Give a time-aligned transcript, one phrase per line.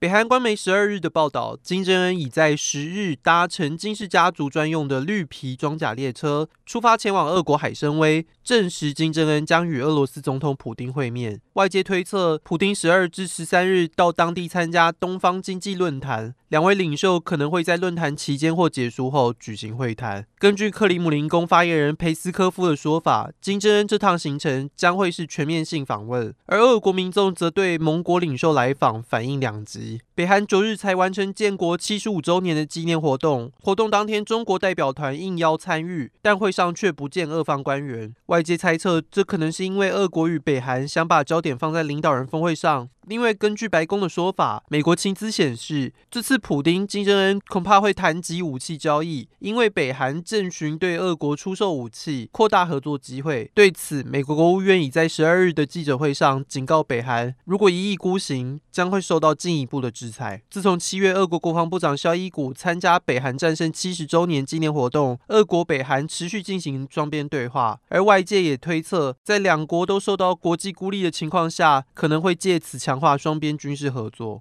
[0.00, 11.40] 北韩官媒十二日的报道，金正恩已在十日搭乘金氏家族专用的绿皮装甲列车出发前往俄国海参崴，证实金正恩将与俄罗斯总统普丁会面。
[11.54, 20.24] 外界推测，普丁十二至十三日到当地参加东方经济论坛，两位领袖可能会在论坛期间或结束后举行会谈。
[20.38, 29.87] 根据克里姆林宫发言人佩斯科夫的说法，金正恩这趟行程将会是全面性访问，而俄国民众则对盟国领袖来访反应两极。
[30.14, 38.12] 北韩昨日才完成建国七十五周年的纪念活动，活动当天，中国代表团应邀参与，但会上却不见俄方官员。
[38.26, 42.88] 外界猜测，这可能是因为俄国与北韩想把焦点放在领导人峰会上。
[43.08, 53.50] 另外，根据白宫的说法，美国情资显示，这次普丁、金正恩恐怕会谈及武器交易，因为北韩正寻对俄国出售武器，扩大合作机会。
[53.54, 60.42] 对此，美国国务院已在十二日的记者会上警告北韩，如果一意孤行，将会受到进一步的制裁。
[60.50, 74.36] 自从七月，俄国国防部长肖伊古参加北韩战胜七十周年纪念活动，俄国、北韩持续进行双边对话，而外界也推测，在两国都受到国际孤立的情况下，可能会借此强强化双边军事合作。